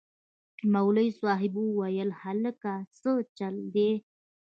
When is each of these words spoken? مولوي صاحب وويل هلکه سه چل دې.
مولوي 0.73 1.09
صاحب 1.21 1.53
وويل 1.57 2.09
هلکه 2.23 2.71
سه 3.01 3.11
چل 3.37 3.55
دې. 3.73 3.91